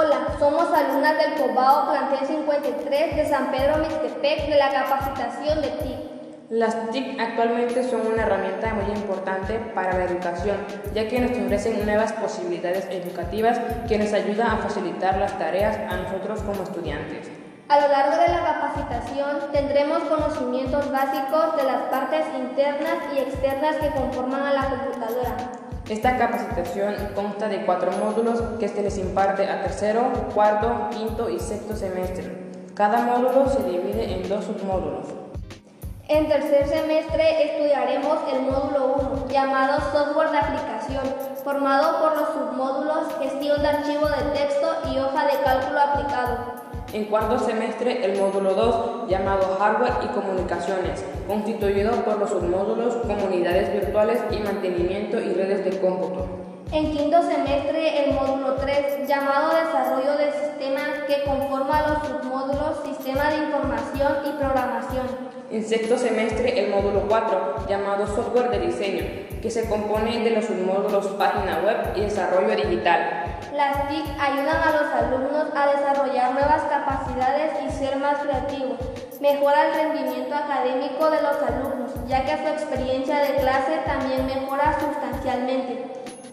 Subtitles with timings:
[0.00, 5.70] Hola, somos alumnas del Cobao Plantel 53 de San Pedro Mixtepec de la capacitación de
[5.70, 6.50] TIC.
[6.50, 10.56] Las TIC actualmente son una herramienta muy importante para la educación,
[10.94, 13.58] ya que nos ofrecen nuevas posibilidades educativas
[13.88, 17.28] que nos ayudan a facilitar las tareas a nosotros como estudiantes.
[17.68, 23.74] A lo largo de la capacitación tendremos conocimientos básicos de las partes internas y externas
[23.78, 25.67] que conforman a la computadora.
[25.88, 30.02] Esta capacitación consta de cuatro módulos que se les imparte a tercero,
[30.34, 32.30] cuarto, quinto y sexto semestre.
[32.74, 35.06] Cada módulo se divide en dos submódulos.
[36.08, 41.04] En tercer semestre estudiaremos el módulo 1, llamado Software de aplicación,
[41.42, 46.68] formado por los submódulos Gestión de archivo de texto y hoja de cálculo aplicado.
[46.92, 53.37] En cuarto semestre, el módulo 2, llamado Hardware y Comunicaciones, constituido por los submódulos Comunidades
[53.98, 56.28] Virtuales y Mantenimiento y Redes de Cómputo.
[56.70, 63.28] En quinto semestre, el módulo 3, llamado Desarrollo de Sistemas, que conforma los submódulos Sistema
[63.28, 65.06] de Información y Programación.
[65.50, 69.04] En sexto semestre, el módulo 4, llamado Software de Diseño,
[69.42, 73.24] que se compone de los submódulos Página Web y Desarrollo Digital.
[73.52, 78.78] Las TIC ayudan a los alumnos a desarrollar nuevas capacidades y ser más creativos.
[79.20, 83.77] Mejora el rendimiento académico de los alumnos, ya que su experiencia de clase.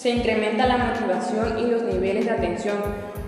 [0.00, 2.78] Se incrementa la motivación y los niveles de atención,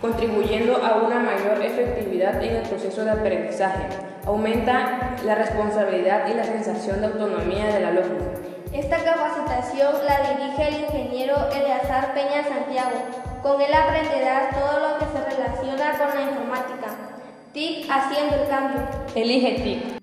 [0.00, 3.82] contribuyendo a una mayor efectividad en el proceso de aprendizaje.
[4.24, 8.24] Aumenta la responsabilidad y la sensación de autonomía del alumno.
[8.72, 12.96] Esta capacitación la dirige el ingeniero Eleazar Peña Santiago.
[13.42, 16.96] Con él aprenderás todo lo que se relaciona con la informática.
[17.52, 18.80] TIC haciendo el cambio.
[19.14, 19.93] Elige TIC.